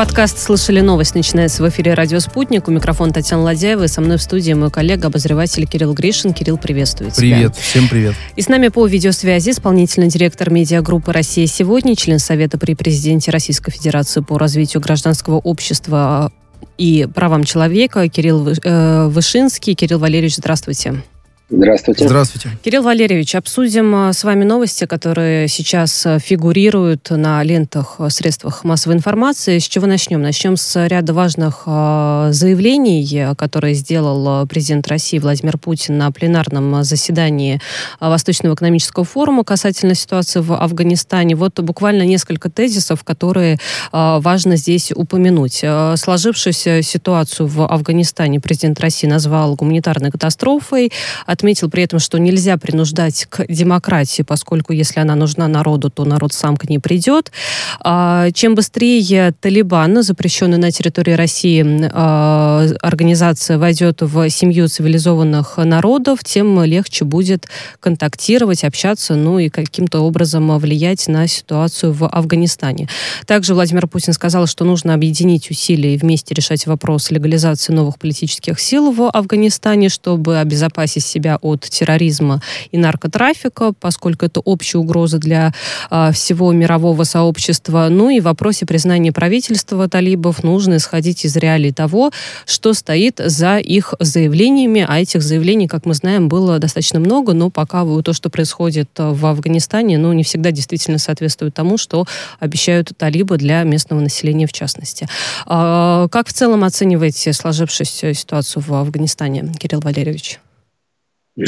[0.00, 2.68] Подкаст «Слышали новость» начинается в эфире «Радио Спутник».
[2.68, 6.32] У микрофона Татьяна Ладяева и со мной в студии мой коллега, обозреватель Кирилл Гришин.
[6.32, 7.36] Кирилл, приветствую тебя.
[7.36, 8.14] Привет, всем привет.
[8.34, 13.72] И с нами по видеосвязи исполнительный директор медиагруппы «Россия сегодня», член Совета при президенте Российской
[13.72, 16.32] Федерации по развитию гражданского общества
[16.78, 19.74] и правам человека Кирилл э, Вышинский.
[19.74, 21.02] Кирилл Валерьевич, здравствуйте.
[21.50, 22.06] Здравствуйте.
[22.06, 22.50] Здравствуйте.
[22.62, 28.62] Кирилл Валерьевич, обсудим а, с вами новости, которые сейчас а, фигурируют на лентах а, средствах
[28.62, 29.58] массовой информации.
[29.58, 30.22] С чего начнем?
[30.22, 37.60] Начнем с ряда важных заявлений, которые сделал президент России Владимир Путин на пленарном заседании
[37.98, 41.34] Восточного экономического форума касательно ситуации в Афганистане.
[41.34, 43.58] Вот буквально несколько тезисов, которые
[43.92, 45.64] важно здесь упомянуть.
[45.96, 50.92] Сложившуюся ситуацию в Афганистане президент России назвал гуманитарной катастрофой,
[51.40, 56.34] отметил при этом, что нельзя принуждать к демократии, поскольку если она нужна народу, то народ
[56.34, 57.32] сам к ней придет.
[57.80, 66.22] А, чем быстрее Талибан, запрещенный на территории России а, организация, войдет в семью цивилизованных народов,
[66.24, 67.46] тем легче будет
[67.80, 72.88] контактировать, общаться, ну и каким-то образом влиять на ситуацию в Афганистане.
[73.26, 78.60] Также Владимир Путин сказал, что нужно объединить усилия и вместе решать вопрос легализации новых политических
[78.60, 82.40] сил в Афганистане, чтобы обезопасить себя себя от терроризма
[82.72, 85.52] и наркотрафика, поскольку это общая угроза для
[85.90, 87.88] э, всего мирового сообщества.
[87.90, 92.10] Ну и в вопросе признания правительства талибов нужно исходить из реалий того,
[92.46, 97.50] что стоит за их заявлениями, а этих заявлений, как мы знаем, было достаточно много, но
[97.50, 102.06] пока то, что происходит в Афганистане, ну, не всегда действительно соответствует тому, что
[102.40, 105.08] обещают талибы для местного населения в частности.
[105.46, 110.40] А, как в целом оцениваете сложившуюся ситуацию в Афганистане, Кирилл Валерьевич?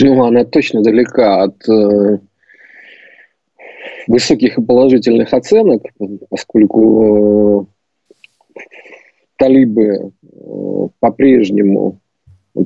[0.00, 2.18] Ну, она точно далека от э,
[4.06, 5.82] высоких и положительных оценок,
[6.30, 7.68] поскольку
[8.48, 8.54] э,
[9.36, 12.00] талибы э, по-прежнему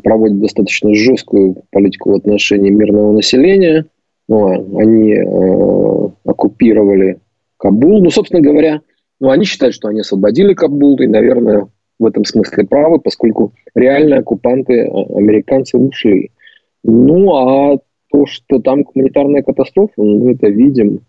[0.02, 3.86] проводят достаточно жесткую политику в отношении мирного населения.
[4.28, 7.18] Ну, они э, оккупировали
[7.58, 8.02] Кабул.
[8.02, 8.80] Ну, собственно говоря,
[9.20, 11.68] ну, они считают, что они освободили Кабул, и, наверное,
[11.98, 16.30] в этом смысле правы, поскольку реальные оккупанты, э, американцы, ушли.
[16.88, 17.78] Ну, а
[18.12, 21.00] то, что там гуманитарная катастрофа, ну, мы это видим.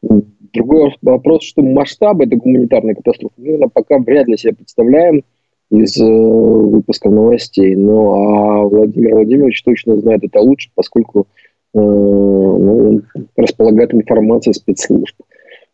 [0.00, 5.22] Другой вопрос, что масштаб этой гуманитарной катастрофы, мы пока вряд ли себе представляем
[5.70, 7.76] из э, выпуска новостей.
[7.76, 11.26] Ну, а Владимир Владимирович точно знает это лучше, поскольку
[11.74, 13.02] э, ну,
[13.36, 15.16] располагает информацией спецслужб.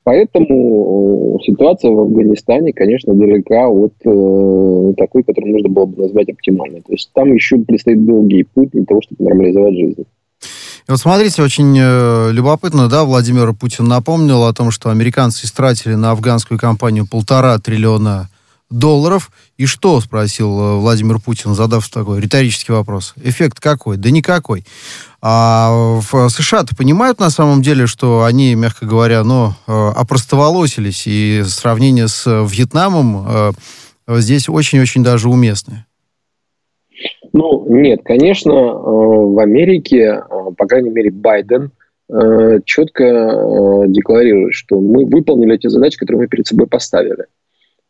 [0.05, 6.29] Поэтому э, ситуация в Афганистане, конечно, далека от э, такой, которую можно было бы назвать
[6.29, 6.81] оптимальной.
[6.81, 10.05] То есть там еще предстоит долгий путь для того, чтобы нормализовать жизнь.
[10.89, 15.95] И вот смотрите, очень э, любопытно, да, Владимир Путин напомнил о том, что американцы истратили
[15.95, 18.29] на афганскую кампанию полтора триллиона
[18.73, 19.31] долларов.
[19.57, 23.15] И что, спросил э, Владимир Путин, задав такой риторический вопрос.
[23.23, 23.97] Эффект какой?
[23.97, 24.65] Да никакой.
[25.21, 31.43] А в США-то понимают на самом деле, что они, мягко говоря, ну, э, опростоволосились, и
[31.47, 33.53] сравнение с Вьетнамом э,
[34.09, 35.87] здесь очень-очень даже уместное.
[37.33, 40.23] Ну, нет, конечно, в Америке,
[40.59, 41.71] по крайней мере, Байден
[42.67, 47.25] четко декларирует, что мы выполнили эти задачи, которые мы перед собой поставили.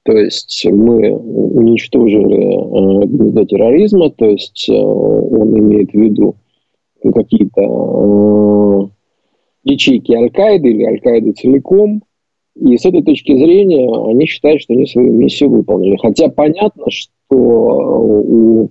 [0.05, 6.37] То есть мы уничтожили гнездо терроризма, то есть он имеет в виду
[7.11, 8.89] какие-то э,
[9.65, 12.03] ячейки Аль-Каиды или Аль-Каиды целиком.
[12.55, 15.97] И с этой точки зрения они считают, что они свою миссию выполнили.
[15.97, 18.71] Хотя понятно, что у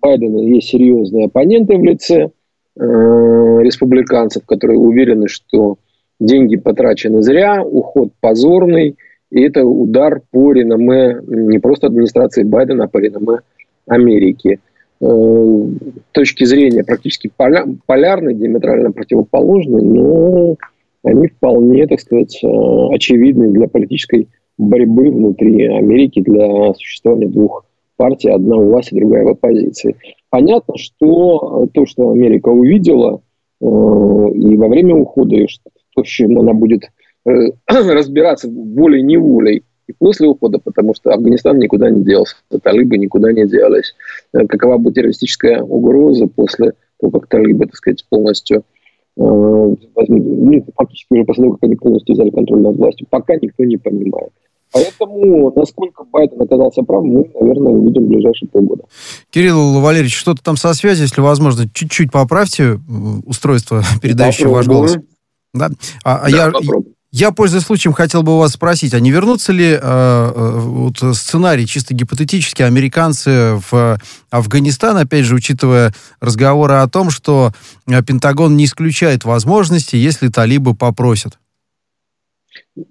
[0.00, 2.30] Байдена есть серьезные оппоненты в лице
[2.78, 5.78] э, республиканцев, которые уверены, что
[6.20, 8.96] деньги потрачены зря, уход позорный,
[9.34, 13.40] и это удар по реноме не просто администрации Байдена, а по реноме
[13.88, 14.60] Америки.
[15.00, 15.66] Э,
[16.12, 20.54] точки зрения практически поля, полярные, диаметрально противоположные, но
[21.02, 22.46] они вполне, так сказать, э,
[22.94, 27.66] очевидны для политической борьбы внутри Америки, для существования двух
[27.96, 29.96] партий, одна у власти, другая в оппозиции.
[30.30, 33.20] Понятно, что то, что Америка увидела
[33.60, 35.48] э, и во время ухода, и
[35.96, 36.84] то, с чем она будет
[37.66, 43.94] разбираться волей-неволей, и после ухода, потому что Афганистан никуда не делся, талибы никуда не делались.
[44.32, 48.62] Э, какова будет террористическая угроза после того, как талибы, так сказать, полностью э,
[49.16, 53.76] ну, фактически уже после того, как они полностью взяли контроль над властью, пока никто не
[53.76, 54.30] понимает.
[54.72, 58.84] Поэтому, насколько Байден оказался прав, мы, наверное, увидим в ближайшие полгода.
[59.30, 62.80] Кирилл Валерьевич, что-то там со связью, если возможно, чуть-чуть поправьте
[63.24, 64.96] устройство, передающее ваш голос.
[65.52, 65.70] Да,
[66.04, 66.93] а, да я, попробуй.
[67.16, 70.96] Я, пользуясь случаем, хотел бы у вас спросить, а не вернутся ли э, э, вот
[71.16, 74.00] сценарий чисто гипотетически американцы в
[74.30, 77.52] Афганистан, опять же, учитывая разговоры о том, что
[77.86, 81.38] э, Пентагон не исключает возможности, если талибы попросят?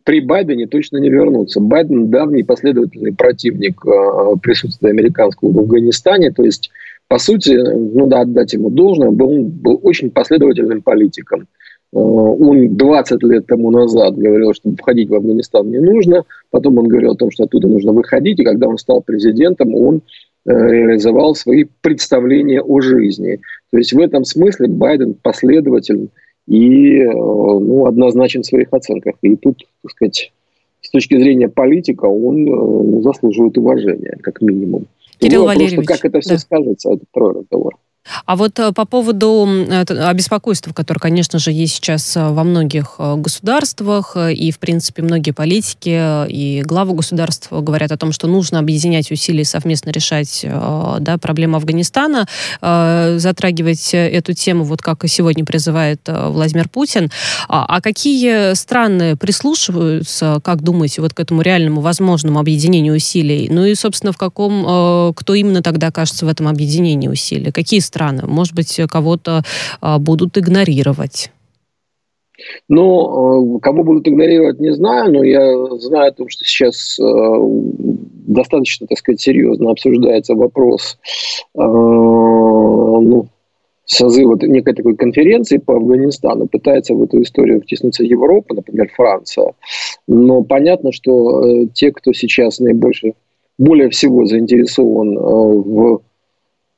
[0.06, 1.60] При Байдене точно не вернутся.
[1.60, 6.72] Байден давний последовательный противник э, присутствия американского в Афганистане, то есть
[7.10, 11.46] по сути, ну да, отдать ему должное, был, был очень последовательным политиком.
[11.94, 16.26] Э, он 20 лет тому назад говорил, что входить в Афганистан не нужно.
[16.50, 18.40] Потом он говорил о том, что оттуда нужно выходить.
[18.40, 20.02] И когда он стал президентом, он
[20.46, 23.40] э, реализовал свои представления о жизни.
[23.72, 26.10] То есть в этом смысле Байден последователь
[26.48, 29.16] и э, ну, однозначен в своих оценках.
[29.22, 30.34] И тут, так сказать,
[30.82, 34.88] с точки зрения политика он ну, заслуживает уважения, как минимум.
[35.20, 35.88] Кирилл Вопрос, Валерьевич.
[35.88, 36.38] Как это все да.
[36.40, 37.76] скажется, это второй разговор.
[38.26, 39.48] А вот э, по поводу
[39.80, 45.32] обеспокойства, которое, конечно же, есть сейчас э, во многих э, государствах, и, в принципе, многие
[45.32, 50.46] политики и главы государств говорят о том, что нужно объединять усилия, совместно решать
[51.00, 52.28] да, проблему Афганистана,
[52.62, 57.12] затрагивать эту тему, вот как и сегодня призывает Владимир Путин.
[57.48, 63.48] А, а какие страны прислушиваются, как думаете, вот к этому реальному возможному объединению усилий?
[63.50, 67.52] Ну и, собственно, в каком, кто именно тогда окажется в этом объединении усилий?
[67.52, 67.93] Какие страны?
[68.28, 69.44] Может быть, кого-то
[69.82, 71.32] а, будут игнорировать?
[72.68, 77.04] Ну, э, кого будут игнорировать, не знаю, но я знаю о том, что сейчас э,
[78.28, 80.98] достаточно, так сказать, серьезно обсуждается вопрос
[81.56, 83.28] э, ну,
[83.86, 86.48] созыва некой такой конференции по Афганистану.
[86.48, 89.54] Пытается в эту историю втиснуться Европа, например, Франция.
[90.08, 93.14] Но понятно, что те, кто сейчас наибольше,
[93.58, 96.02] более всего заинтересован в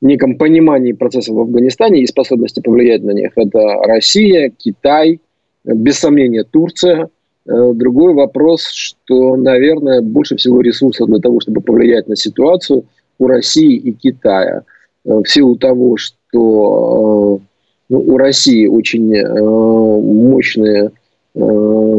[0.00, 3.32] неком понимании процессов в Афганистане и способности повлиять на них.
[3.36, 5.20] Это Россия, Китай,
[5.64, 7.08] без сомнения Турция.
[7.46, 12.84] Э, другой вопрос, что, наверное, больше всего ресурсов для того, чтобы повлиять на ситуацию
[13.18, 14.62] у России и Китая.
[15.04, 17.46] Э, в силу того, что э,
[17.88, 20.90] ну, у России очень мощные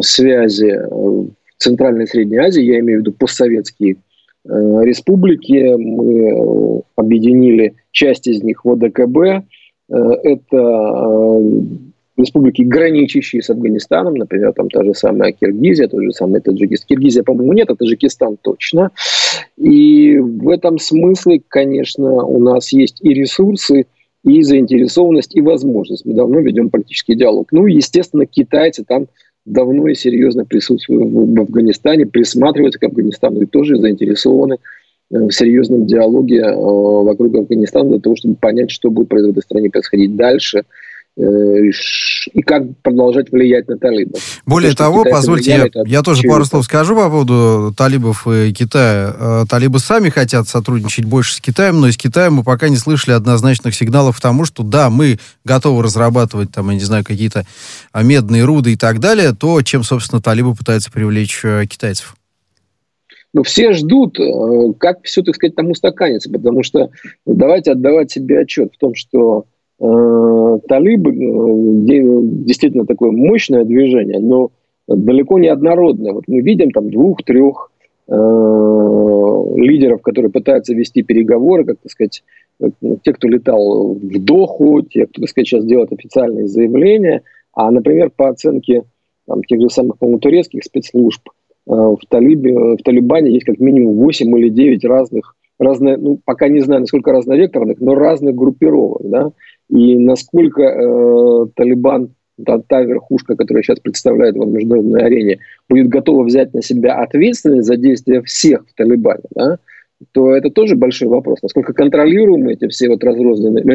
[0.02, 1.30] связи в
[1.60, 3.98] Центральной и Средней Азии, я имею в виду постсоветские Э,
[4.48, 5.76] республики.
[5.76, 9.18] Мы э, объединили часть из них в ОДКБ.
[9.18, 9.44] Э,
[10.24, 11.42] это
[12.18, 16.88] республики, граничащие с Афганистаном, например, там та же самая Киргизия, тот же самый Таджикистан.
[16.88, 18.92] Киргизия, по-моему, нет, а Таджикистан точно.
[19.56, 23.86] И в этом смысле, конечно, у нас есть и ресурсы,
[24.24, 26.06] и заинтересованность, и возможность.
[26.06, 27.48] Мы давно ведем политический диалог.
[27.52, 29.08] Ну, естественно, китайцы там
[29.48, 34.58] давно и серьезно присутствуют в Афганистане, присматриваются к Афганистану и тоже заинтересованы
[35.12, 39.42] э, в серьезном диалоге э, вокруг Афганистана для того, чтобы понять, что будет в этой
[39.42, 40.64] стране происходить дальше–
[41.18, 44.22] и как продолжать влиять на талибов.
[44.46, 49.16] Более того, позвольте, я, я тоже пару слов скажу по поводу талибов и Китая.
[49.20, 53.16] Э, талибы сами хотят сотрудничать больше с Китаем, но из Китая мы пока не слышали
[53.16, 57.46] однозначных сигналов к тому, что да, мы готовы разрабатывать там, я не знаю, какие-то
[57.96, 62.16] медные руды и так далее, то, чем, собственно, талибы пытаются привлечь э, китайцев.
[63.34, 64.18] Ну, все ждут,
[64.80, 66.90] как все, так сказать, там устаканится, потому что
[67.26, 74.50] давайте отдавать себе отчет в том, что Э, талибы э, действительно такое мощное движение, но
[74.88, 76.14] далеко не однородное.
[76.14, 77.72] Вот мы видим там двух-трех
[78.08, 82.24] э, лидеров, которые пытаются вести переговоры, как так сказать,
[82.60, 87.22] ну, те, кто летал в Доху, те, кто, так сказать, сейчас делает официальные заявления.
[87.54, 88.84] А, например, по оценке
[89.28, 91.22] там, тех же самых, по-моему, турецких спецслужб,
[91.68, 96.62] в, Талибе, в Талибане есть как минимум 8 или 9 разных, разные, ну, пока не
[96.62, 99.32] знаю, насколько разновекторных, но разных группировок, да,
[99.70, 105.88] и насколько э, Талибан, та, та верхушка, которая сейчас представляет его в международной арене, будет
[105.88, 109.60] готова взять на себя ответственность за действия всех в Талибане, да,
[110.12, 111.42] то это тоже большой вопрос.
[111.42, 113.74] Насколько контролируемы эти все вот разрозненные, ну,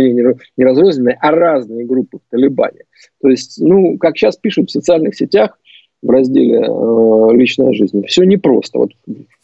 [0.57, 2.85] не разрозненные, а разные группы в Талибане.
[3.21, 5.59] То есть, ну, как сейчас пишут в социальных сетях,
[6.03, 8.05] в разделе э, «Личная жизнь».
[8.07, 8.81] Все непросто.
[8.81, 8.91] Вот,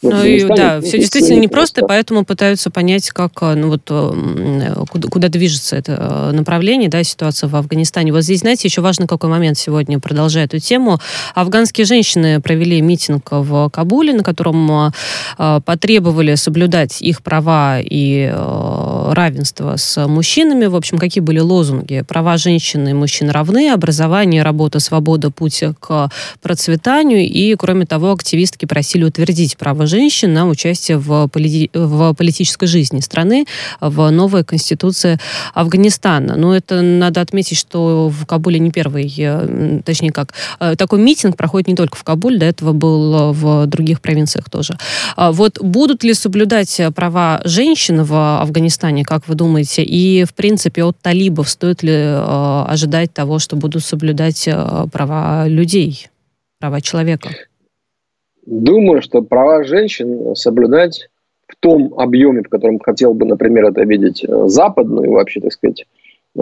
[0.03, 4.85] ну, и, да, все действительно непросто, не поэтому пытаются понять, как, э, ну, вот, э,
[4.91, 8.13] куда, куда движется это э, направление, да, ситуация в Афганистане.
[8.13, 10.99] Вот здесь, знаете, еще важный какой момент сегодня, продолжая эту тему.
[11.35, 14.93] Афганские женщины провели митинг в Кабуле, на котором
[15.39, 20.67] э, потребовали соблюдать их права и э, равенства с мужчинами.
[20.67, 22.03] В общем, какие были лозунги?
[22.07, 26.11] Права женщины и мужчин равны, образование, работа, свобода, путь к
[26.43, 27.21] процветанию.
[27.21, 31.71] И, кроме того, активистки просили утвердить право женщин на участие в, полити...
[31.75, 33.47] в политической жизни страны
[33.81, 35.19] в новой конституции
[35.55, 36.37] Афганистана.
[36.37, 41.37] Но это надо отметить, что в Кабуле не первый, э, точнее как, э, такой митинг
[41.37, 44.79] проходит не только в Кабуле, до этого был в других провинциях тоже.
[45.17, 49.83] А вот будут ли соблюдать права женщин в Афганистане, как вы думаете?
[49.83, 54.49] И, в принципе, от талибов стоит ли э, ожидать того, что будут соблюдать
[54.93, 56.09] права людей,
[56.61, 57.31] права человека?
[58.47, 61.09] Думаю, что права женщин соблюдать
[61.47, 65.85] в том объеме, в котором хотел бы, например, это видеть западную, вообще, так сказать,
[66.37, 66.41] Э,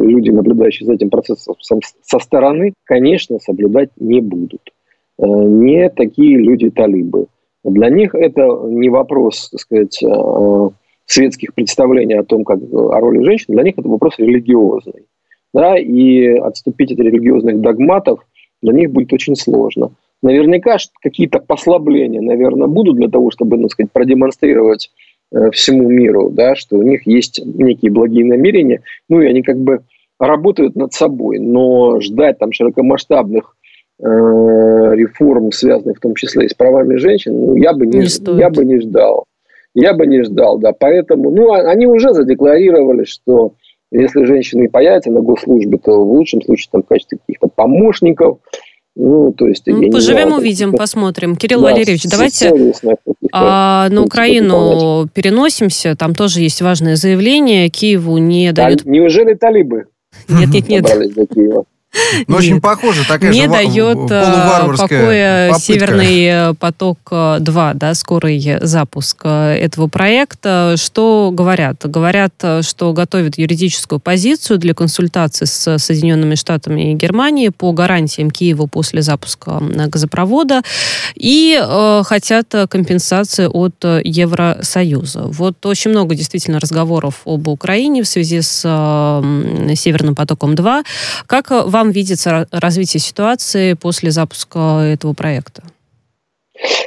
[0.00, 1.54] люди, наблюдающие за этим процессом
[2.02, 4.72] со стороны, конечно, соблюдать не будут.
[5.18, 7.26] Э, не такие люди талибы.
[7.62, 10.68] Для них это не вопрос, так сказать, э,
[11.12, 15.06] светских представлений о том, как о роли женщин, для них это вопрос религиозный.
[15.52, 18.20] Да, и отступить от религиозных догматов
[18.62, 19.90] для них будет очень сложно.
[20.22, 24.90] Наверняка какие-то послабления, наверное, будут для того, чтобы, так сказать, продемонстрировать
[25.32, 29.58] Э, всему миру, да, что у них есть некие благие намерения, ну и они как
[29.58, 29.82] бы
[30.18, 33.54] работают над собой, но ждать там широкомасштабных
[34.00, 38.38] э, реформ, связанных в том числе и с правами женщин, ну, я бы не, не
[38.40, 39.24] я бы не ждал.
[39.74, 40.72] Я бы не ждал, да.
[40.72, 43.54] Поэтому, ну, а, они уже задекларировали, что
[43.92, 48.38] если женщины появятся на госслужбе, то в лучшем случае там в качестве каких-то помощников,
[48.96, 51.36] ну, то есть, ну, поживем, знаю, увидим, посмотрим.
[51.36, 52.74] Кирилл да, Валерьевич, давайте
[53.32, 55.96] а, на Украину переносимся.
[55.96, 57.68] Там тоже есть важное заявление.
[57.68, 58.84] Киеву не дают...
[58.84, 59.86] Неужели талибы?
[60.28, 60.86] Нет, нет, нет.
[62.28, 65.60] Ну, очень похоже, такая Не же дает э, покоя попытка.
[65.60, 70.74] Северный э, поток-2, да, скорый запуск э, этого проекта.
[70.76, 71.82] Что говорят?
[71.84, 72.32] Говорят,
[72.62, 79.02] что готовят юридическую позицию для консультации с Соединенными Штатами и Германией по гарантиям Киеву после
[79.02, 80.62] запуска газопровода
[81.16, 85.22] и э, хотят компенсации от Евросоюза.
[85.24, 90.84] Вот очень много действительно разговоров об Украине в связи с э, Северным потоком-2.
[91.26, 95.62] Как вам вам видится развитие ситуации после запуска этого проекта?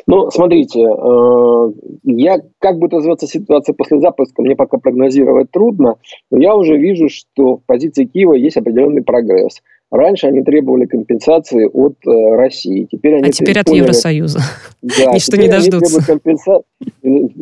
[0.06, 1.72] Ну, смотрите, э,
[2.04, 5.96] я, как будет развиваться ситуация после запуска, мне пока прогнозировать трудно,
[6.30, 9.64] но я уже вижу, что в позиции Киева есть определенный прогресс.
[9.94, 12.88] Раньше они требовали компенсации от э, России.
[12.92, 14.40] Теперь они а теперь от Евросоюза.
[14.82, 15.98] Да, Ничто не дождутся.
[15.98, 16.64] Они компенса...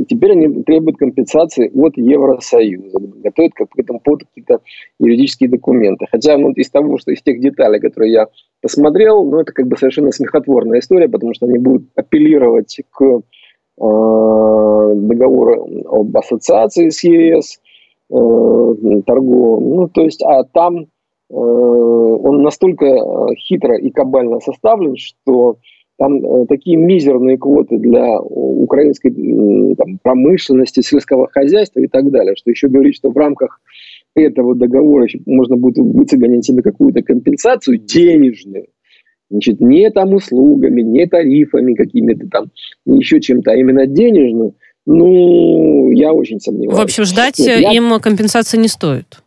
[0.10, 3.00] Теперь они требуют компенсации от Евросоюза.
[3.24, 4.60] Готовят к этому поводу какие-то
[5.00, 6.08] юридические документы.
[6.12, 8.28] Хотя ну, из того, что из тех деталей, которые я
[8.62, 13.22] посмотрел, ну, это как бы совершенно смехотворная история, потому что они будут апеллировать к э,
[13.78, 17.62] договору об ассоциации с ЕС,
[18.10, 18.16] э,
[19.06, 19.70] торговым.
[19.70, 20.88] Ну, то есть, а там
[21.34, 25.58] он настолько э, хитро и кабально составлен, что
[25.98, 32.50] там э, такие мизерные квоты для украинской там, промышленности, сельского хозяйства и так далее, что
[32.50, 33.62] еще говорить, что в рамках
[34.16, 38.68] этого договора можно будет выцегонить себе какую-то компенсацию денежную,
[39.30, 42.52] значит, не там услугами, не тарифами какими-то там,
[42.86, 46.80] не еще чем-то, а именно денежную, ну, я очень сомневаюсь.
[46.80, 47.72] В общем, ждать Нет, я...
[47.72, 49.22] им компенсации не стоит.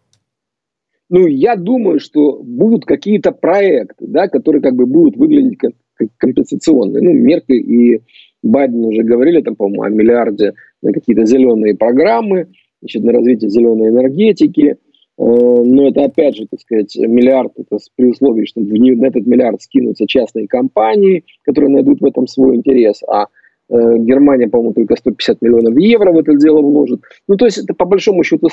[1.11, 6.09] Ну, я думаю, что будут какие-то проекты, да, которые как бы будут выглядеть как, как
[6.17, 7.03] компенсационные.
[7.03, 8.01] Ну, Меркель и
[8.43, 12.49] Байден уже говорили, там, по-моему, о миллиарде на какие-то зеленые программы,
[12.81, 14.77] значит, на развитие зеленой энергетики.
[14.77, 14.77] Э,
[15.17, 20.07] но это, опять же, так сказать, миллиард, это при условии, что на этот миллиард скинутся
[20.07, 23.27] частные компании, которые найдут в этом свой интерес, а
[23.71, 27.01] Германия, по-моему, только 150 миллионов евро в это дело вложит.
[27.27, 28.49] Ну, то есть это по большому счету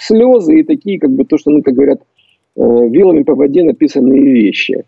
[0.00, 2.00] слезы и такие, как бы то, что, ну, как говорят,
[2.56, 4.84] э, вилами по воде написанные вещи.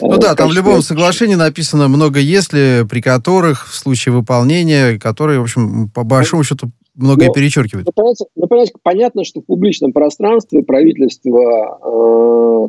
[0.00, 5.40] Ну да, там в любом соглашении написано много «если», при которых в случае выполнения, которые,
[5.40, 7.86] в общем, по большому счету многое но, перечеркивают.
[7.86, 12.68] Ну, понятно, ну, понятно, понятно, что в публичном пространстве правительство э,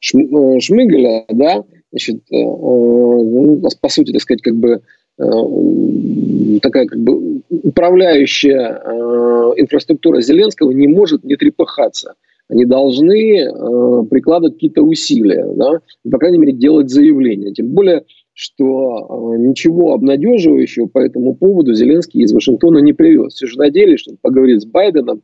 [0.00, 7.42] Шмыгаля, да, значит, э, ну, по сути, так сказать, как бы Э, такая как бы
[7.50, 12.14] управляющая э, инфраструктура Зеленского не может не трепыхаться.
[12.48, 17.52] Они должны э, прикладывать какие-то усилия, да, по крайней мере, делать заявления.
[17.52, 23.34] Тем более, что ничего обнадеживающего по этому поводу Зеленский из Вашингтона не привез.
[23.34, 25.22] Все же надеялись, что он поговорит с Байденом,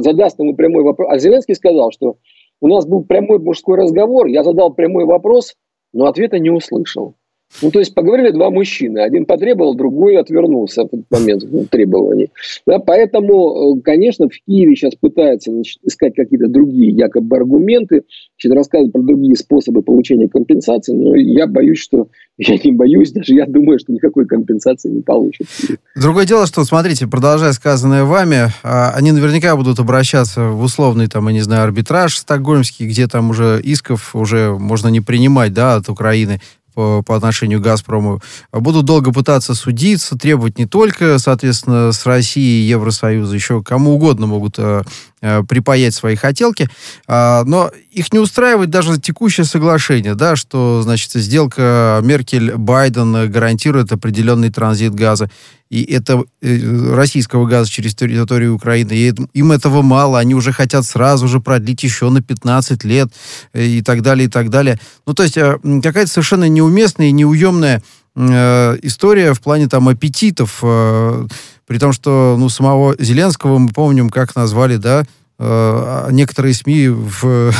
[0.00, 1.08] задаст ему прямой вопрос.
[1.10, 2.16] А Зеленский сказал, что
[2.60, 5.54] у нас был прямой мужской разговор, я задал прямой вопрос,
[5.92, 7.14] но ответа не услышал.
[7.60, 9.00] Ну, то есть поговорили два мужчины.
[9.00, 12.30] Один потребовал, другой отвернулся в этот момент ну, требований.
[12.66, 18.02] Да, поэтому, э, конечно, в Киеве сейчас пытаются значит, искать какие-то другие якобы аргументы,
[18.38, 20.94] значит, рассказывать про другие способы получения компенсации.
[20.94, 25.46] Но я боюсь, что я не боюсь, даже я думаю, что никакой компенсации не получат.
[25.94, 31.28] Другое дело, что, смотрите, продолжая сказанное вами, а, они наверняка будут обращаться в условный, там,
[31.28, 35.88] я не знаю, арбитраж стокгольмский, где там уже исков уже можно не принимать, да, от
[35.88, 36.40] Украины
[36.74, 38.20] по, по отношению к «Газпрому»,
[38.52, 44.54] будут долго пытаться судиться, требовать не только, соответственно, с Россией, Евросоюза, еще кому угодно могут
[44.58, 44.82] э,
[45.20, 46.68] э, припаять свои хотелки,
[47.08, 54.50] э, но их не устраивает даже текущее соглашение, да, что, значит, сделка Меркель-Байден гарантирует определенный
[54.50, 55.30] транзит газа
[55.72, 60.84] и это э, российского газа через территорию Украины, и им этого мало, они уже хотят
[60.84, 63.08] сразу же продлить еще на 15 лет
[63.54, 64.78] э, и так далее, и так далее.
[65.06, 67.82] Ну, то есть э, какая-то совершенно неуместная и неуемная
[68.14, 74.76] история в плане там аппетитов, при том, что ну, самого Зеленского мы помним, как назвали,
[74.76, 75.06] да,
[75.38, 77.54] а некоторые СМИ, в,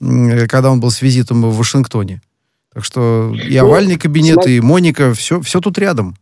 [0.48, 2.20] когда он был с визитом в Вашингтоне.
[2.74, 6.16] Так что и ну, овальный кабинет, и Моника, все, все тут рядом.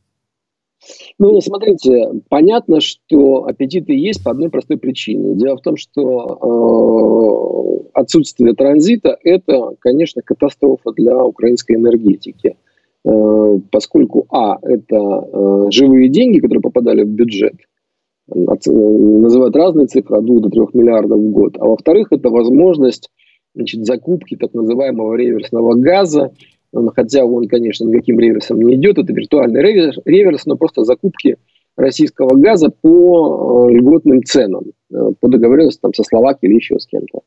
[1.20, 5.34] Ну, смотрите, понятно, что аппетиты есть по одной простой причине.
[5.34, 12.56] Дело в том, что э, отсутствие транзита– это, конечно, катастрофа для украинской энергетики.
[13.04, 17.56] Э, поскольку, а, это э, живые деньги, которые попадали в бюджет,
[18.30, 21.56] от, э, называют разные цифры, от 2 до 3 миллиардов в год.
[21.58, 23.10] А во-вторых, это возможность
[23.54, 26.32] значит, закупки так называемого реверсного газа,
[26.94, 31.36] хотя он, конечно, никаким реверсом не идет, это виртуальный реверс, реверс но просто закупки
[31.76, 36.86] российского газа по э, льготным ценам, э, по договоренности там, со Словакией или еще с
[36.86, 37.20] кем-то.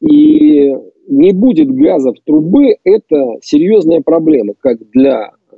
[0.00, 0.74] И
[1.08, 5.56] не будет газа в трубы, это серьезная проблема как для э,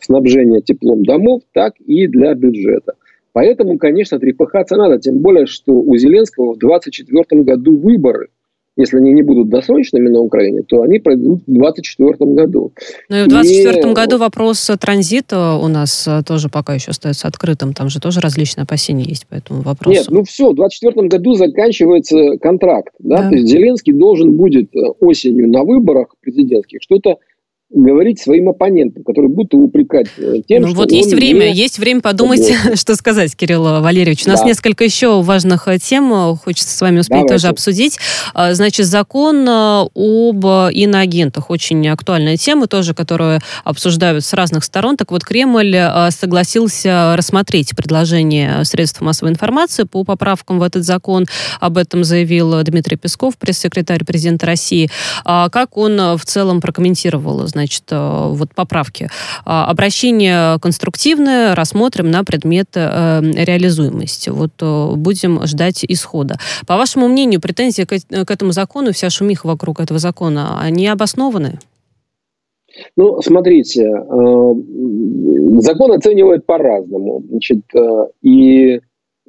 [0.00, 2.94] снабжения теплом домов, так и для бюджета.
[3.32, 8.28] Поэтому, конечно, трепыхаться надо, тем более, что у Зеленского в 2024 году выборы–
[8.76, 12.72] если они не будут досрочными на Украине, то они пройдут в 2024 году.
[13.08, 13.94] Ну и в 2024 и...
[13.94, 17.72] году вопрос транзита у нас э, тоже пока еще остается открытым.
[17.72, 19.98] Там же тоже различные опасения есть по этому вопросу.
[19.98, 22.94] Нет, ну все, в 2024 году заканчивается контракт.
[22.98, 23.22] Да?
[23.22, 23.28] Да.
[23.28, 27.18] То есть Зеленский должен будет э, осенью на выборах президентских что-то
[27.74, 31.54] говорить своим оппонентам, которые будут его упрекать э, тем, ну, что вот есть время, не...
[31.54, 34.26] есть время подумать, что сказать, Кирилл Валерьевич.
[34.26, 34.46] У нас да.
[34.46, 37.34] несколько еще важных э, тем, э, хочется с вами успеть Давайте.
[37.34, 37.98] тоже обсудить.
[38.34, 44.96] Значит, закон об иноагентах, очень актуальная тема тоже, которую обсуждают с разных сторон.
[44.96, 45.76] Так вот, Кремль
[46.10, 51.26] согласился рассмотреть предложение средств массовой информации по поправкам в этот закон.
[51.60, 54.90] Об этом заявил Дмитрий Песков, пресс-секретарь президента России.
[55.24, 59.08] А как он в целом прокомментировал, значит, значит, э, вот поправки.
[59.46, 64.28] А, обращение конструктивное, рассмотрим на предмет э, реализуемости.
[64.30, 66.36] Вот э, будем ждать исхода.
[66.66, 71.58] По вашему мнению, претензии к этому закону, вся шумиха вокруг этого закона, они обоснованы?
[72.96, 73.84] Ну, смотрите,
[75.60, 77.22] закон оценивают по-разному.
[77.30, 77.60] Значит,
[78.20, 78.80] и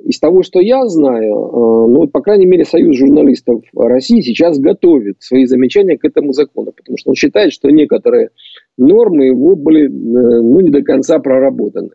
[0.04, 5.18] из того, что я знаю, э, ну, по крайней мере, Союз журналистов России сейчас готовит
[5.22, 8.30] свои замечания к этому закону, потому что он считает, что некоторые
[8.78, 11.92] нормы его были, э, ну, не до конца проработаны.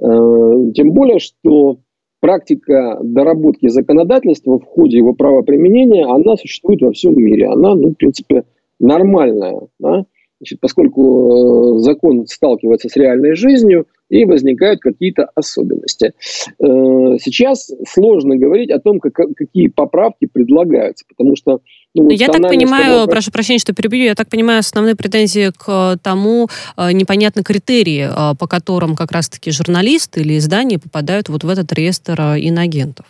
[0.00, 1.78] Э, тем более, что
[2.20, 7.48] практика доработки законодательства в ходе его правоприменения, она существует во всем мире.
[7.48, 8.44] Она, ну, в принципе,
[8.80, 9.60] нормальная.
[9.78, 10.06] Да?
[10.40, 16.12] Значит, поскольку закон сталкивается с реальной жизнью, и возникают какие-то особенности.
[16.58, 21.60] Э, сейчас сложно говорить о том, как, какие поправки предлагаются, потому что...
[21.94, 23.14] Ну, я так понимаю, вопрос...
[23.14, 28.36] прошу прощения, что перебью, я так понимаю, основные претензии к тому э, непонятны критерии, э,
[28.38, 33.06] по которым как раз-таки журналисты или издания попадают вот в этот реестр иноагентов.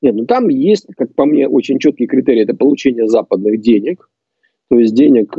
[0.00, 2.42] Нет, ну там есть, как по мне, очень четкий критерий.
[2.42, 4.08] Это получение западных денег,
[4.68, 5.36] то есть денег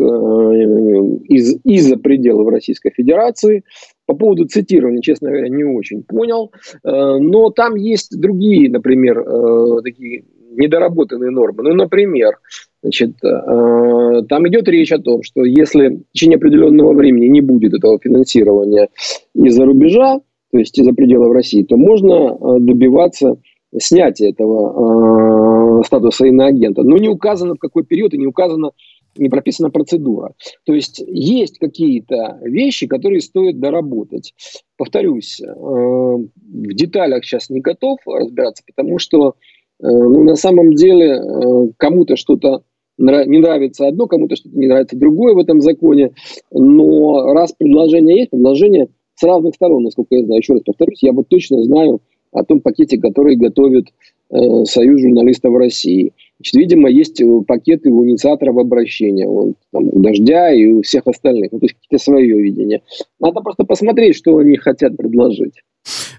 [1.27, 3.63] из, из-за пределов Российской Федерации,
[4.05, 6.51] по поводу цитирования, честно говоря, не очень понял.
[6.83, 11.63] Э, но там есть другие, например, э, такие недоработанные нормы.
[11.63, 12.37] Ну, например,
[12.81, 17.73] значит, э, там идет речь о том, что если в течение определенного времени не будет
[17.73, 18.89] этого финансирования
[19.33, 20.19] из-за рубежа,
[20.51, 23.37] то есть из-за пределов России, то можно добиваться
[23.75, 26.83] снятия этого статуса иноагента.
[26.83, 28.71] Но не указано в какой период и не указано
[29.17, 30.33] не прописана процедура.
[30.65, 34.33] То есть есть какие-то вещи, которые стоит доработать.
[34.77, 41.15] Повторюсь, э, в деталях сейчас не готов разбираться, потому что э, ну, на самом деле
[41.15, 42.63] э, кому-то что-то
[42.97, 46.11] не нравится одно, кому-то что-то не нравится другое в этом законе.
[46.51, 50.39] Но раз предложение есть, предложение с разных сторон, насколько я знаю.
[50.39, 53.87] Еще раз повторюсь, я вот точно знаю о том пакете, который готовит
[54.31, 56.13] э, Союз журналистов России.
[56.43, 61.07] Значит, видимо, есть э, пакеты у инициаторов обращения, вот, там, у Дождя и у всех
[61.07, 61.53] остальных.
[61.53, 62.81] Ну, то есть какие-то свое видение.
[63.17, 65.61] Надо просто посмотреть, что они хотят предложить.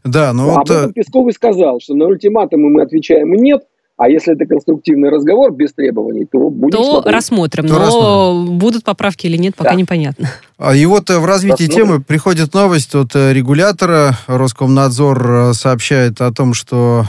[0.02, 0.68] Да, но а вот...
[0.68, 3.64] Потом Песков и сказал, что на ультиматумы мы отвечаем «нет»,
[3.96, 7.14] а если это конструктивный разговор без требований, то будем То смотреть.
[7.14, 7.68] рассмотрим.
[7.68, 8.58] То но рассмотрим.
[8.58, 9.76] будут поправки или нет, пока да.
[9.76, 10.30] непонятно.
[10.58, 11.86] А И вот э, в развитии рассмотрим.
[11.86, 14.18] темы приходит новость от э, регулятора.
[14.26, 17.04] Роскомнадзор э, сообщает о том, что,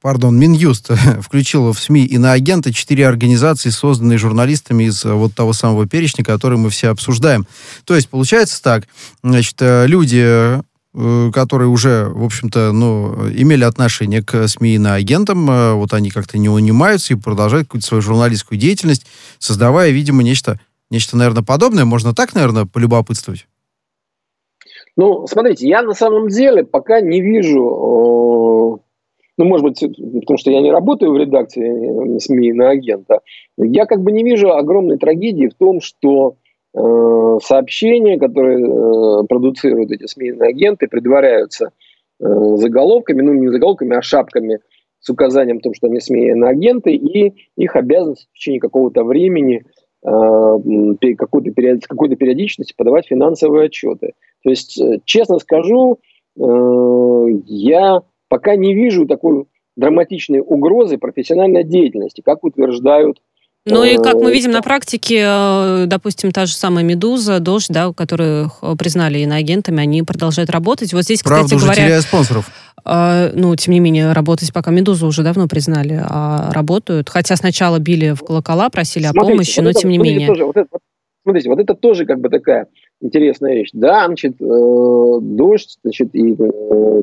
[0.00, 6.24] пардон, Минюст включил в СМИ иноагенты четыре организации, созданные журналистами из вот того самого перечня,
[6.24, 7.46] который мы все обсуждаем.
[7.84, 8.88] То есть получается так,
[9.22, 10.60] значит, люди
[11.32, 16.10] которые уже, в общем-то, ну, имели отношение к СМИ и на агентам, э, вот они
[16.10, 19.06] как-то не унимаются и продолжают какую-то свою журналистскую деятельность,
[19.38, 20.58] создавая, видимо, нечто,
[20.90, 21.84] нечто, наверное, подобное.
[21.84, 23.46] Можно так, наверное, полюбопытствовать?
[24.96, 28.78] Ну, смотрите, я на самом деле пока не вижу, э,
[29.36, 33.20] ну, может быть, потому что я не работаю в редакции СМИ на агента,
[33.56, 36.47] я как бы не вижу огромной трагедии в том, что Э,
[37.42, 41.70] сообщения, которые э, продуцируют эти СМИ агенты, предваряются
[42.20, 42.24] э,
[42.56, 44.60] заголовками, ну не заголовками, а шапками
[45.00, 49.64] с указанием о том, что они СМИ агенты, и их обязанность в течение какого-то времени
[50.00, 51.50] какой-то
[51.88, 54.12] какой-то периодичности подавать финансовые отчеты.
[54.44, 55.98] То есть, честно скажу,
[56.36, 63.20] я пока не вижу такой драматичной угрозы профессиональной деятельности, как утверждают
[63.68, 67.92] ну и как мы видим на практике, э, допустим, та же самая «Медуза», «Дождь», да,
[67.92, 70.92] которых признали иноагентами, они продолжают работать.
[70.92, 71.84] Вот здесь, Правда, кстати говоря...
[71.84, 72.50] теряя спонсоров.
[72.84, 77.08] Э, ну, тем не менее, работать пока «Медузу» уже давно признали, а работают.
[77.08, 80.26] Хотя сначала били в колокола, просили смотрите, о помощи, вот но это, тем не менее.
[80.26, 80.78] Тоже, вот это,
[81.22, 82.66] смотрите, вот это тоже как бы такая
[83.00, 83.70] интересная вещь.
[83.72, 87.02] Да, значит, э, «Дождь», значит, и э,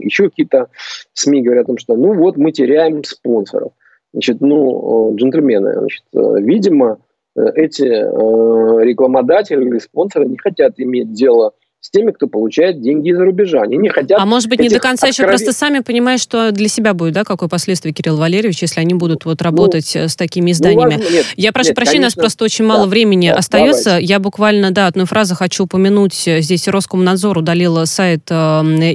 [0.00, 0.68] еще какие-то
[1.12, 3.72] СМИ говорят о том, что ну вот мы теряем спонсоров.
[4.16, 7.00] Значит, ну, джентльмены, значит, э, видимо,
[7.36, 11.65] э, эти э, рекламодатели или спонсоры не хотят иметь дело с
[11.96, 13.62] теми, кто получает деньги из-за рубежа.
[13.62, 14.18] Они не хотят...
[14.20, 15.32] А может быть, не до конца откровен...
[15.32, 18.94] еще просто сами понимают, что для себя будет, да, какое последствие, Кирилл Валерьевич, если они
[18.94, 20.94] будут вот ну, работать ну, с такими изданиями.
[20.94, 23.28] Ну, важно, нет, Я прошу нет, прощения, конечно, у нас просто очень мало да, времени
[23.28, 23.84] да, остается.
[23.84, 24.06] Давайте.
[24.06, 26.14] Я буквально, да, одну фразу хочу упомянуть.
[26.14, 28.34] Здесь Роскомнадзор удалила сайт э,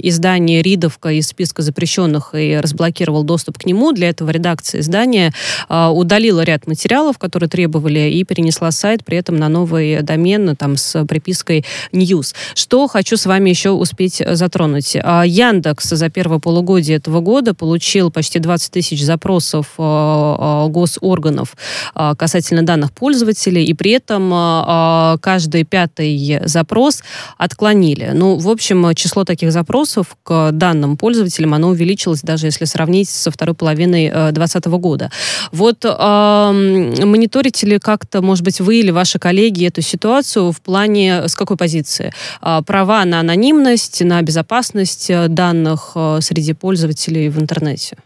[0.03, 3.93] издания «Ридовка» из списка запрещенных и разблокировал доступ к нему.
[3.93, 5.33] Для этого редакция издания
[5.69, 10.77] э, удалила ряд материалов, которые требовали, и перенесла сайт при этом на новый домен там,
[10.77, 12.33] с припиской «News».
[12.53, 14.95] Что хочу с вами еще успеть э, затронуть.
[15.01, 21.55] А, Яндекс за первое полугодие этого года получил почти 20 тысяч запросов э, э, госорганов
[22.17, 27.01] касательно данных пользователей, и при этом каждый пятый запрос
[27.37, 28.11] отклонили.
[28.13, 33.31] Ну, в общем, число таких запросов к данным пользователям, оно увеличилось, даже если сравнить со
[33.31, 35.11] второй половиной 2020 года.
[35.51, 41.35] Вот мониторите ли как-то, может быть, вы или ваши коллеги эту ситуацию в плане, с
[41.35, 42.13] какой позиции?
[42.65, 47.97] Права на анонимность, на безопасность э, данных э, среди пользователей в интернете?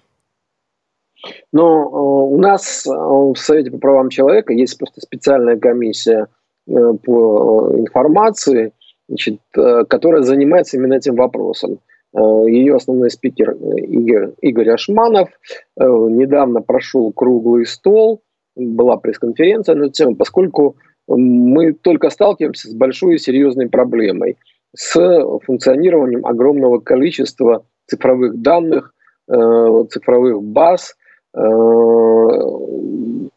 [1.52, 6.28] Но э, у нас в Совете по правам человека есть просто специальная комиссия
[6.68, 8.74] по информации,
[9.08, 11.78] значит, которая занимается именно этим вопросом.
[12.12, 15.30] Ее основной спикер Игорь, Игорь Ашманов.
[15.78, 18.24] Недавно прошел круглый стол,
[18.56, 24.38] была пресс-конференция на эту тему, поскольку мы только сталкиваемся с большой и серьезной проблемой–
[24.76, 28.94] с функционированием огромного количества цифровых данных,
[29.30, 30.96] э, цифровых баз
[31.34, 31.40] э,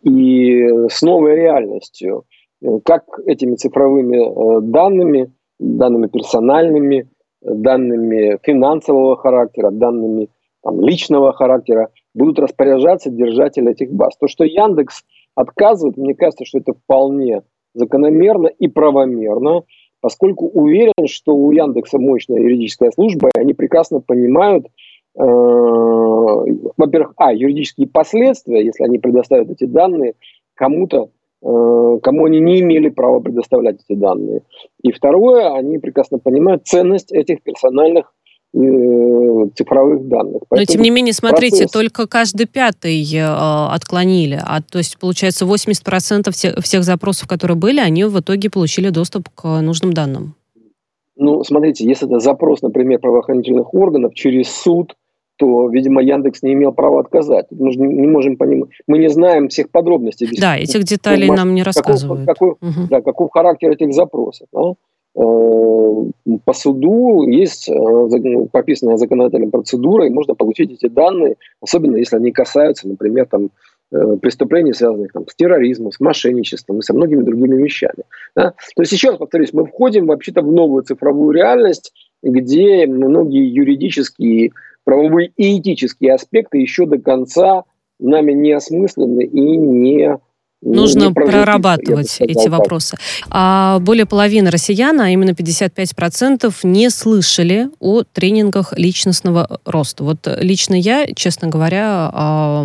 [0.03, 2.25] и с новой реальностью.
[2.85, 7.09] Как этими цифровыми э, данными, данными персональными,
[7.41, 10.31] данными финансового характера, данными
[10.65, 14.17] там, личного характера будут распоряжаться держатели этих баз.
[14.19, 15.05] То, что Яндекс
[15.37, 17.43] отказывает, мне кажется, что это вполне
[17.75, 19.65] закономерно и правомерно
[20.01, 25.21] поскольку уверен, что у Яндекса мощная юридическая служба, и они прекрасно понимают, э,
[26.77, 30.15] во-первых, а, юридические последствия, если они предоставят эти данные
[30.55, 31.11] кому-то,
[31.43, 34.43] э, кому они не имели права предоставлять эти данные.
[34.83, 38.13] И второе, они прекрасно понимают ценность этих персональных
[38.55, 40.43] цифровых данных.
[40.49, 41.71] Поэтому Но тем не менее, смотрите, процесс...
[41.71, 44.41] только каждый пятый э, отклонили.
[44.43, 49.29] А, то есть, получается, 80% всех, всех запросов, которые были, они в итоге получили доступ
[49.35, 50.35] к нужным данным.
[51.17, 54.95] Ну, смотрите, если это запрос, например, правоохранительных органов через суд,
[55.37, 57.47] то, видимо, Яндекс не имел права отказать.
[57.51, 60.29] Мы же не можем понимать, мы не знаем всех подробностей.
[60.39, 62.27] Да, этих деталей нам не рассказывают.
[62.27, 62.89] Какой, какой, угу.
[62.89, 64.49] да, каков характер этих запросов.
[64.53, 64.75] Да?
[65.19, 67.75] Э, по суду есть э,
[68.53, 73.51] прописанная законодателем процедура, и можно получить эти данные, особенно если они касаются, например, там,
[73.91, 78.05] э, преступлений, связанных там, с терроризмом, с мошенничеством и со многими другими вещами.
[78.37, 78.53] Да?
[78.77, 84.53] То есть, еще раз повторюсь, мы входим вообще-то в новую цифровую реальность, где многие юридические
[84.85, 87.65] правовые и этические аспекты еще до конца
[87.99, 90.21] нами не осмыслены и не ну,
[90.61, 92.59] Нужно не прорабатывать сказал, эти так.
[92.59, 92.97] вопросы.
[93.31, 100.05] А более половины россиян, а именно 55%, не слышали о тренингах личностного роста.
[100.05, 102.65] Вот лично я, честно говоря,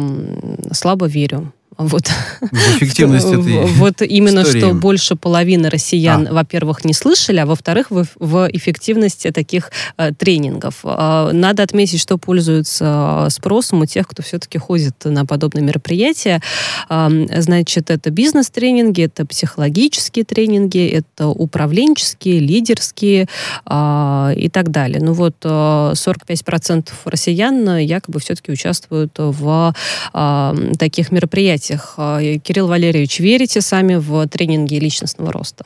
[0.72, 2.08] слабо верю вот.
[2.42, 4.60] В эффективность этой Вот именно, истории.
[4.60, 6.34] что больше половины россиян, а.
[6.34, 10.82] во-первых, не слышали, а во-вторых, в, в эффективности таких э, тренингов.
[10.84, 16.42] Э, надо отметить, что пользуются спросом у тех, кто все-таки ходит на подобные мероприятия.
[16.90, 17.10] Э,
[17.42, 23.28] значит, это бизнес-тренинги, это психологические тренинги, это управленческие, лидерские
[23.66, 25.00] э, и так далее.
[25.02, 29.74] Ну вот э, 45% россиян якобы все-таки участвуют в
[30.14, 31.96] э, таких мероприятиях мероприятиях.
[31.98, 35.66] А, Кирилл Валерьевич, верите сами в тренинги личностного роста?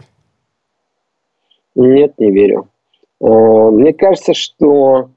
[1.75, 2.67] Нет, не верю.
[3.21, 3.25] А,
[3.71, 5.09] мне кажется, что...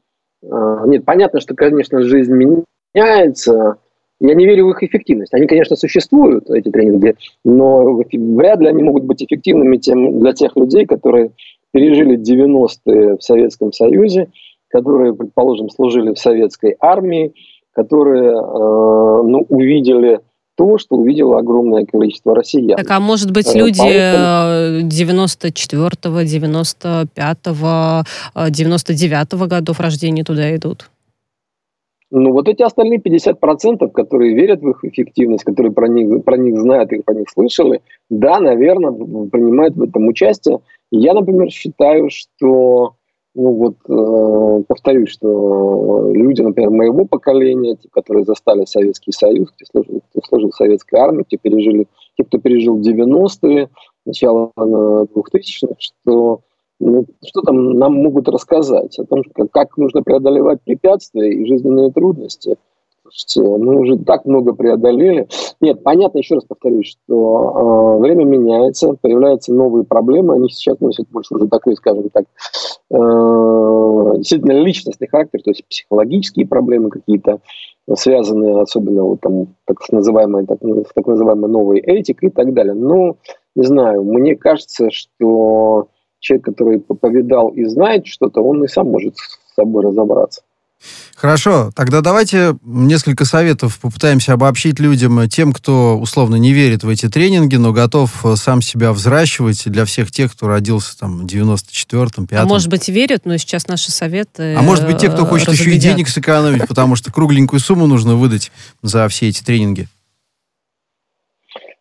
[0.42, 3.76] А, нет, понятно, что, конечно, жизнь меняется.
[4.20, 5.32] Я не верю в их эффективность.
[5.32, 10.56] Они, конечно, существуют, эти тренинги, но вряд ли они могут быть эффективными тем, для тех
[10.56, 11.30] людей, которые
[11.72, 14.28] пережили 90-е в Советском Союзе,
[14.68, 17.32] которые, предположим, служили в советской армии,
[17.72, 20.20] которые ну, увидели
[20.60, 22.76] то, что увидело огромное количество россиян.
[22.76, 24.90] Так, а может быть, э, люди Поэтому...
[24.90, 28.04] 94-го, 95-го,
[28.36, 30.90] 99-го годов рождения туда идут?
[32.10, 36.60] Ну, вот эти остальные 50%, которые верят в их эффективность, которые про них, про них
[36.60, 38.92] знают и про них слышали, да, наверное,
[39.30, 40.58] принимают в этом участие.
[40.90, 42.96] Я, например, считаю, что
[43.34, 49.66] ну вот, э, повторюсь, что люди, например, моего поколения, те, которые застали Советский Союз, те,
[49.66, 53.68] служили, кто служил в советской армии, те, пережили, те, кто пережил 90-е,
[54.04, 56.40] начало 2000-х, что
[56.82, 62.56] ну, что там нам могут рассказать о том, как, нужно преодолевать препятствия и жизненные трудности–
[63.36, 65.28] мы уже так много преодолели.
[65.60, 71.10] Нет, понятно, еще раз повторюсь, что э, время меняется, появляются новые проблемы, они сейчас носят
[71.10, 72.24] больше уже такой, скажем так,
[72.90, 77.40] э, действительно личностный характер, то есть психологические проблемы какие-то,
[77.94, 80.60] связанные особенно вот там так называемой, так,
[80.94, 82.72] так называемой новой этикой и так далее.
[82.72, 83.16] Но,
[83.54, 85.88] не знаю, мне кажется, что
[86.20, 90.40] человек, который повидал и знает что-то, он и сам может с собой разобраться.
[91.14, 97.08] Хорошо, тогда давайте несколько советов попытаемся обобщить людям, тем, кто условно не верит в эти
[97.08, 102.26] тренинги, но готов э, сам себя взращивать для всех тех, кто родился там в 94-м,
[102.26, 105.48] 5 А может быть верят, но сейчас наши советы А может быть те, кто хочет
[105.48, 105.74] разубедят.
[105.74, 108.50] еще и денег сэкономить, потому что кругленькую сумму нужно выдать
[108.82, 109.88] за все эти тренинги.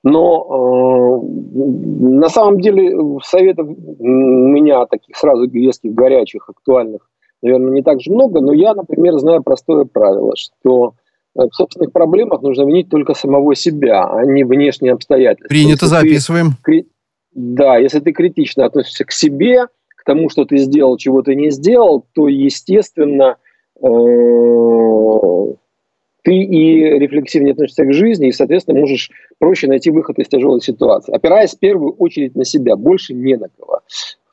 [0.04, 7.10] Но э, на самом деле советов у меня таких сразу резких, горячих, актуальных
[7.42, 10.94] наверное, не так же много, но я, например, знаю простое правило, что
[11.36, 15.50] э, в собственных проблемах нужно винить только самого себя, а не внешние обстоятельства.
[15.50, 16.48] Принято, если записываем.
[16.64, 16.86] Ты,
[17.34, 21.52] да, если ты критично относишься к себе, к тому, что ты сделал, чего ты не
[21.52, 23.38] сделал, то, естественно,
[23.82, 23.88] э,
[26.24, 31.14] ты и рефлексивнее относишься к жизни, и, соответственно, можешь проще найти выход из тяжелой ситуации,
[31.14, 33.80] опираясь в первую очередь на себя, больше не на кого.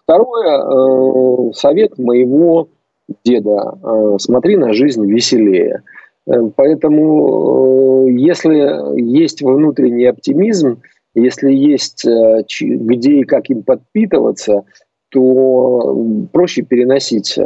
[0.02, 2.68] Второе, э, совет моего
[3.24, 5.82] деда, э, смотри на жизнь веселее.
[6.26, 10.80] Э, поэтому, э, если есть внутренний оптимизм,
[11.14, 12.06] если есть
[12.60, 14.64] где и как им подпитываться,
[15.08, 17.38] то проще переносить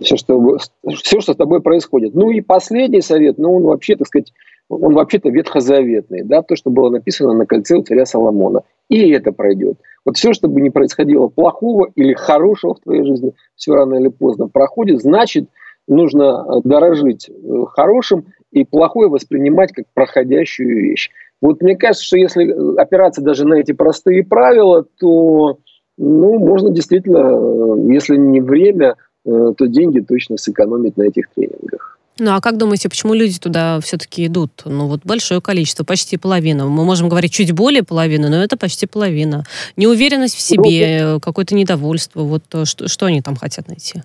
[0.00, 0.58] все, что,
[0.94, 2.14] все, что с тобой происходит.
[2.14, 4.30] Ну и последний совет, ну он вообще, так сказать,
[4.68, 8.62] он вообще-то ветхозаветный, да, то, что было написано на кольце у царя Соломона.
[8.88, 9.78] И это пройдет.
[10.04, 14.08] Вот все, что бы ни происходило плохого или хорошего в твоей жизни, все рано или
[14.08, 15.48] поздно проходит, значит,
[15.88, 21.10] нужно э, дорожить э, хорошим и плохое воспринимать как проходящую вещь.
[21.40, 25.58] Вот мне кажется, что если э, опираться даже на эти простые правила, то
[25.98, 31.95] ну, можно действительно, если не время, то деньги точно сэкономить на этих тренингах.
[32.18, 34.62] Ну а как думаете, почему люди туда все-таки идут?
[34.64, 36.64] Ну вот большое количество, почти половина.
[36.66, 39.44] Мы можем говорить чуть более половины, но это почти половина.
[39.76, 42.22] Неуверенность в себе, ну, какое-то недовольство.
[42.22, 44.02] Вот что, что они там хотят найти?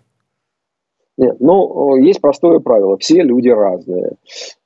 [1.17, 2.97] Нет, ну, есть простое правило.
[2.97, 4.13] Все люди разные.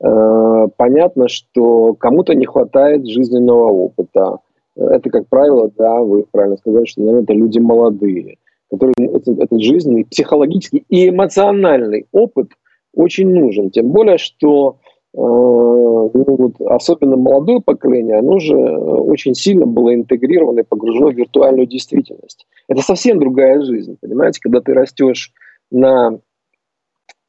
[0.02, 4.38] Э, понятно, что кому-то не хватает жизненного опыта.
[4.76, 8.38] Это, как правило, да, вы правильно сказали, что, наверное, это люди молодые,
[8.72, 12.50] которым этот, этот жизненный, психологический и эмоциональный опыт
[12.96, 13.70] очень нужен.
[13.70, 14.78] Тем более, что
[15.14, 21.16] э, ну, вот, особенно молодое поколение, оно же очень сильно было интегрировано и погружено в
[21.16, 22.48] виртуальную действительность.
[22.68, 25.32] Это совсем другая жизнь, понимаете, когда ты растешь
[25.72, 26.20] на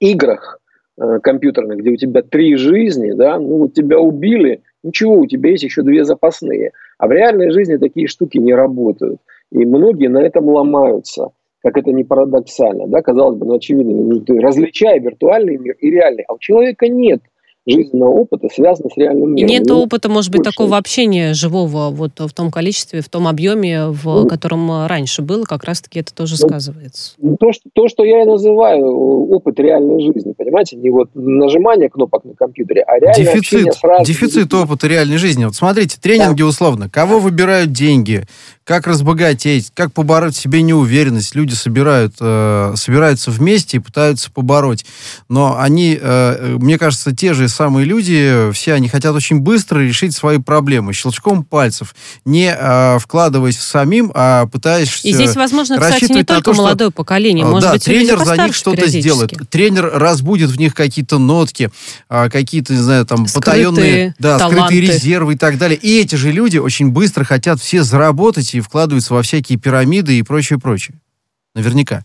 [0.00, 0.60] играх
[0.98, 5.50] э, компьютерных, где у тебя три жизни, да, ну вот тебя убили, ничего, у тебя
[5.50, 6.72] есть еще две запасные.
[6.98, 9.20] А в реальной жизни такие штуки не работают.
[9.52, 11.30] И многие на этом ломаются,
[11.66, 12.86] как это не парадоксально.
[12.86, 13.02] Да?
[13.02, 17.20] Казалось бы, ну очевидно, ну, ты различай виртуальный мир и реальный, а у человека нет–
[17.66, 19.48] жизненного опыта связано с реальным миром.
[19.48, 20.52] И нет ну, опыта, может быть, больше.
[20.52, 25.44] такого общения живого вот в том количестве, в том объеме, в ну, котором раньше было,
[25.44, 27.14] как раз-таки это тоже ну, сказывается.
[27.18, 31.10] Ну, то что, то, что я и называю э, опыт реальной жизни, понимаете, не вот
[31.14, 33.74] нажимание кнопок на компьютере, а реальное дефицит,
[34.04, 35.44] дефицит опыта реальной жизни.
[35.44, 36.48] Вот смотрите, тренинги да.
[36.48, 38.22] условно, кого выбирают деньги,
[38.66, 41.36] как разбогатеть, как побороть в себе неуверенность.
[41.36, 44.84] Люди собирают, э, собираются вместе и пытаются побороть.
[45.28, 50.16] Но они, э, мне кажется, те же самые люди, все они хотят очень быстро решить
[50.16, 56.24] свои проблемы щелчком пальцев, не э, вкладываясь самим, а пытаясь И здесь, возможно, кстати, не
[56.24, 59.30] только то, молодое что, поколение, может да, быть, тренер за них что-то сделает.
[59.48, 61.70] Тренер разбудит в них какие-то нотки,
[62.10, 64.62] э, какие-то, не знаю, там, скрытые потаенные, да, таланты.
[64.62, 65.78] скрытые резервы и так далее.
[65.80, 70.22] И эти же люди очень быстро хотят все заработать и вкладываются во всякие пирамиды и
[70.22, 70.98] прочее, прочее.
[71.54, 72.04] Наверняка.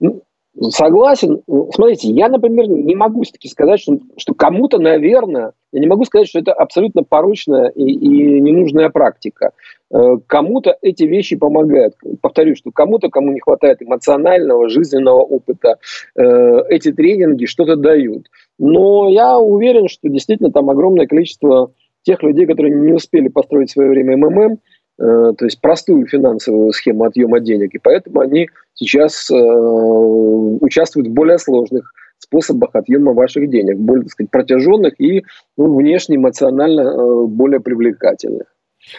[0.00, 0.22] Ну,
[0.70, 1.42] согласен.
[1.74, 6.28] Смотрите, я, например, не могу все-таки сказать, что, что кому-то, наверное, я не могу сказать,
[6.28, 9.52] что это абсолютно порочная и, и ненужная практика.
[9.92, 11.94] Э, кому-то эти вещи помогают.
[12.20, 15.76] Повторюсь, что кому-то, кому не хватает эмоционального, жизненного опыта,
[16.16, 18.26] э, эти тренинги что-то дают.
[18.58, 23.72] Но я уверен, что действительно там огромное количество тех людей, которые не успели построить в
[23.72, 24.58] свое время МММ,
[24.98, 31.38] то есть простую финансовую схему отъема денег, и поэтому они сейчас э, участвуют в более
[31.38, 35.22] сложных способах отъема ваших денег, более, так сказать, протяженных и
[35.56, 38.46] ну, внешне эмоционально э, более привлекательных.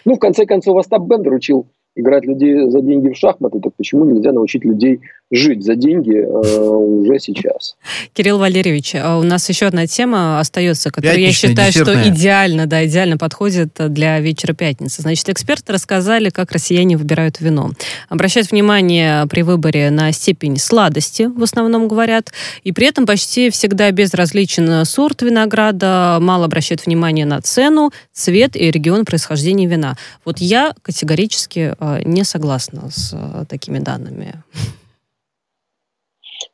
[0.06, 4.06] Ну, в конце концов, Остап Бендер учил играть людей за деньги в шахматы, так почему
[4.06, 7.76] нельзя научить людей жить за деньги э, уже сейчас?
[8.14, 12.04] Кирилл Валерьевич, а у нас еще одна тема остается, которая я считаю, десертная.
[12.04, 15.02] что идеально, да, идеально подходит для вечера пятницы.
[15.02, 17.72] Значит, эксперты рассказали, как россияне выбирают вино.
[18.10, 22.32] Обращают внимание при выборе на степень сладости, в основном говорят,
[22.64, 28.72] и при этом почти всегда безразличен сорт винограда, мало обращают внимание на цену, цвет и
[28.72, 29.96] регион происхождения вина.
[30.26, 34.44] Вот я категорически Э, не согласна с э, такими данными.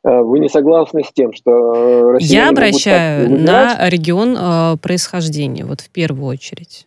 [0.04, 5.90] Э, вы не согласны с тем, что Я обращаю на регион э, происхождения, вот в
[5.90, 6.86] первую очередь.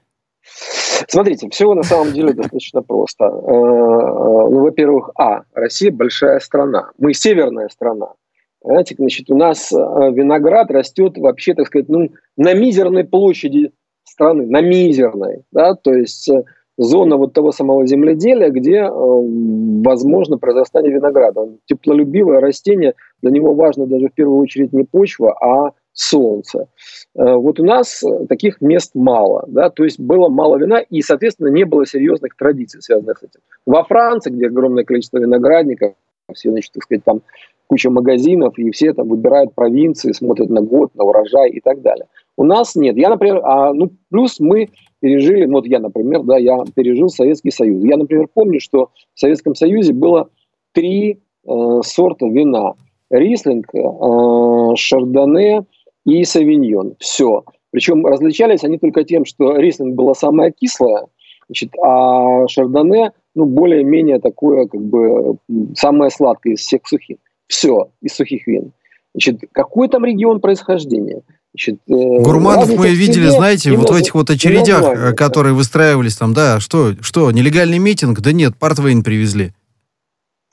[1.08, 3.30] Смотрите, все на самом деле достаточно просто.
[3.30, 6.92] Ну, во-первых, а, Россия большая страна.
[6.98, 8.14] Мы северная страна.
[8.62, 13.72] Понимаете, значит, у нас виноград растет вообще, так сказать, ну, на мизерной площади
[14.04, 16.30] страны, на мизерной, да, то есть
[16.78, 21.42] зона вот того самого земледелия, где э, возможно произрастание винограда.
[21.42, 26.68] Он теплолюбивое растение, для него важно даже в первую очередь не почва, а солнце.
[27.16, 31.48] Э, вот у нас таких мест мало, да, то есть было мало вина и, соответственно,
[31.48, 33.40] не было серьезных традиций, связанных с этим.
[33.66, 35.94] Во Франции, где огромное количество виноградников,
[36.34, 37.22] все, значит, так сказать, там
[37.68, 42.06] куча магазинов, и все там выбирают провинции, смотрят на год, на урожай и так далее.
[42.38, 42.96] У нас нет.
[42.98, 47.52] Я, например, а, ну, плюс мы пережили, ну, вот я, например, да, я пережил Советский
[47.52, 47.84] Союз.
[47.84, 50.30] Я, например, помню, что в Советском Союзе было
[50.74, 52.74] три э, сорта вина.
[53.10, 55.66] Рислинг, э, Шардоне
[56.06, 56.96] и Савиньон.
[57.00, 57.44] Все.
[57.72, 61.08] Причем различались они только тем, что Рислинг была самая кислая,
[61.48, 65.38] значит, а Шардоне, ну, более-менее такое, как бы,
[65.76, 67.18] самое сладкое из всех сухих.
[67.48, 68.74] Все, из сухих вин.
[69.14, 71.22] Значит, какой там регион происхождения?
[71.58, 76.36] Значит, э, Гурманов мы видели, знаете, вот в этих вот очередях, э, которые выстраивались там,
[76.36, 78.20] да, что, что, нелегальный митинг?
[78.22, 79.54] Да нет, Портвейн привезли.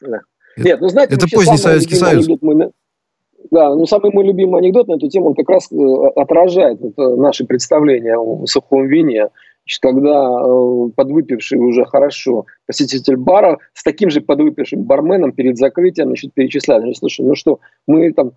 [0.01, 0.21] Да.
[0.57, 2.27] Нет, ну знаете, это поздний Советский Союз.
[2.41, 2.71] Мы,
[3.51, 5.77] да, ну самый мой любимый анекдот на эту тему, он как раз э,
[6.17, 9.29] отражает вот, наши представления о сухом вине.
[9.67, 16.09] Значит, когда э, подвыпивший уже хорошо посетитель бара с таким же подвыпившим барменом перед закрытием
[16.09, 16.83] значит, перечисляет.
[16.83, 18.33] Значит, слушай, ну что, мы там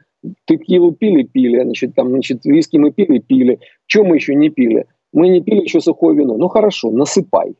[0.45, 3.59] текилу пили-пили, значит, там, значит, виски мы пили-пили.
[3.87, 4.85] Что мы еще не пили?
[5.11, 6.37] Мы не пили еще сухое вино.
[6.37, 7.55] Ну хорошо, насыпай.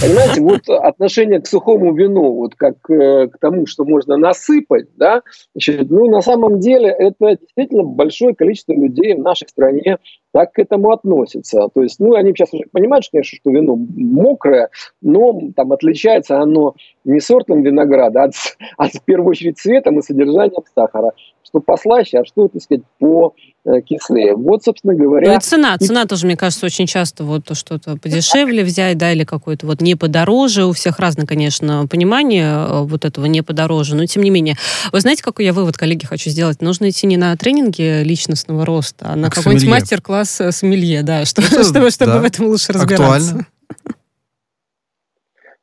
[0.00, 5.22] Понимаете, вот отношение к сухому вину, вот как э, к тому, что можно насыпать, да,
[5.54, 9.98] значит, ну, на самом деле это действительно большое количество людей в нашей стране
[10.38, 11.66] так к этому относятся.
[11.74, 14.68] То есть, ну, они сейчас уже понимают, что, конечно, что вино мокрое,
[15.02, 18.30] но там отличается оно не сортом винограда, а,
[18.76, 21.10] а в первую очередь цветом и содержанием сахара
[21.48, 23.34] что послаще, а что, так сказать, по
[23.64, 24.34] э, кислее.
[24.34, 25.32] Вот, собственно говоря...
[25.32, 25.78] Ну и цена.
[25.78, 29.94] Цена тоже, мне кажется, очень часто вот что-то подешевле взять, да, или какое-то вот не
[29.94, 30.66] подороже.
[30.66, 34.56] У всех разное, конечно, понимание э, вот этого не подороже, но тем не менее.
[34.92, 36.60] Вы знаете, какой я вывод, коллеги, хочу сделать?
[36.60, 41.48] Нужно идти не на тренинги личностного роста, а на какой-нибудь мастер-класс э, сомелье, да, чтобы,
[41.48, 42.20] чтобы, чтобы да.
[42.20, 43.04] в этом лучше разбираться.
[43.04, 43.46] Актуально.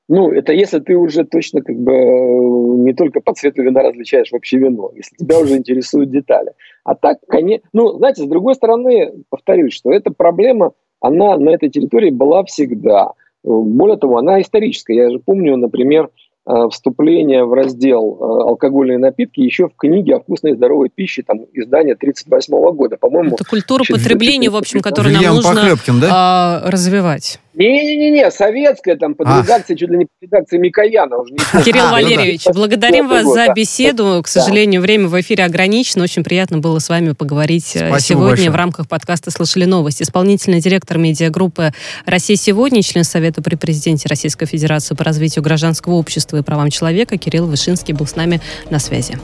[0.07, 4.31] Ну, это если ты уже точно как бы э, не только по цвету вина различаешь
[4.31, 6.51] вообще вино, если тебя уже интересуют детали.
[6.83, 11.69] А так, конечно, ну, знаете, с другой стороны, повторюсь, что эта проблема, она на этой
[11.69, 13.13] территории была всегда.
[13.43, 14.95] Более того, она историческая.
[14.95, 16.24] Я же помню, например, Э,
[16.69, 21.39] вступление в раздел э, алкогольные напитки еще в книге о вкусной и здоровой пище, там,
[21.53, 23.35] издания 38 года, по-моему.
[23.35, 26.09] Это культура потребления, в общем, которую нам нужно Похлебкин, да?
[26.11, 27.39] а, развивать.
[27.55, 29.41] Не-не-не, советская, там, под а.
[29.41, 31.17] редакцией, чуть ли не под редакцией Микояна.
[31.17, 32.59] Уже не Кирилл а, Валерьевич, ну, да.
[32.59, 34.21] благодарим вас за беседу.
[34.23, 36.03] К сожалению, время в эфире ограничено.
[36.03, 38.51] Очень приятно было с вами поговорить э, Спасибо сегодня большое.
[38.51, 40.03] в рамках подкаста «Слышали новости».
[40.03, 41.71] Исполнительный директор медиагруппы
[42.05, 47.17] «Россия сегодня», член Совета при президенте Российской Федерации по развитию гражданского общества и правам человека
[47.17, 49.17] Кирилл Вышинский был с нами на связи.